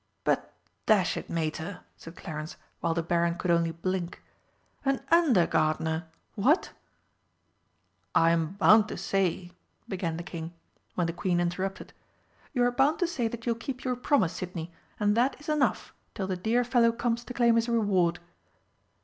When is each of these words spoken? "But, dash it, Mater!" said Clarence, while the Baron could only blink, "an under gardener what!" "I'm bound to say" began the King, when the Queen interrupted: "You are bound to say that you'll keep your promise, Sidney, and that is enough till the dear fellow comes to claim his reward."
"But, 0.23 0.51
dash 0.87 1.15
it, 1.15 1.29
Mater!" 1.29 1.81
said 1.95 2.15
Clarence, 2.15 2.57
while 2.79 2.95
the 2.95 3.03
Baron 3.03 3.35
could 3.35 3.51
only 3.51 3.69
blink, 3.69 4.19
"an 4.83 4.99
under 5.11 5.45
gardener 5.45 6.07
what!" 6.33 6.71
"I'm 8.15 8.53
bound 8.53 8.87
to 8.87 8.97
say" 8.97 9.51
began 9.87 10.17
the 10.17 10.23
King, 10.23 10.55
when 10.95 11.05
the 11.05 11.13
Queen 11.13 11.39
interrupted: 11.39 11.93
"You 12.51 12.63
are 12.63 12.71
bound 12.71 12.97
to 12.97 13.07
say 13.07 13.27
that 13.27 13.45
you'll 13.45 13.53
keep 13.53 13.83
your 13.83 13.95
promise, 13.95 14.33
Sidney, 14.33 14.71
and 14.99 15.15
that 15.15 15.39
is 15.39 15.49
enough 15.49 15.93
till 16.15 16.25
the 16.25 16.35
dear 16.35 16.63
fellow 16.63 16.91
comes 16.91 17.23
to 17.25 17.33
claim 17.35 17.55
his 17.55 17.69
reward." 17.69 18.17